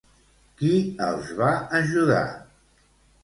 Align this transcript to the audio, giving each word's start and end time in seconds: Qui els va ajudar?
Qui 0.61 0.71
els 1.07 1.29
va 1.41 1.51
ajudar? 1.81 2.23